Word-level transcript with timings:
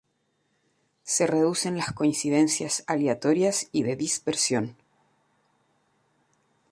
Se 1.03 1.27
reducen 1.27 1.77
las 1.77 1.91
coincidencias 1.93 2.83
aleatorias 2.87 3.69
y 3.71 3.83
de 3.83 3.95
dispersión. 3.95 4.75